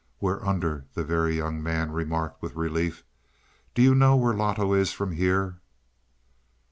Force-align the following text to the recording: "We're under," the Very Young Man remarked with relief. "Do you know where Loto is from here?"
"We're 0.19 0.43
under," 0.43 0.85
the 0.95 1.03
Very 1.03 1.37
Young 1.37 1.61
Man 1.61 1.91
remarked 1.91 2.41
with 2.41 2.55
relief. 2.55 3.03
"Do 3.75 3.83
you 3.83 3.93
know 3.93 4.15
where 4.15 4.33
Loto 4.33 4.73
is 4.73 4.91
from 4.91 5.11
here?" 5.11 5.59